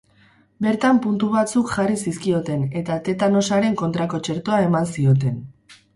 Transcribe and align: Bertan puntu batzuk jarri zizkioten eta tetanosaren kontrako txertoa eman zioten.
Bertan 0.67 1.01
puntu 1.05 1.27
batzuk 1.33 1.69
jarri 1.75 1.99
zizkioten 2.05 2.63
eta 2.81 2.97
tetanosaren 3.09 3.77
kontrako 3.83 4.23
txertoa 4.29 4.59
eman 4.71 4.91
zioten. 4.95 5.39